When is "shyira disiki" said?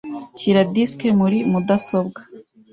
0.39-1.07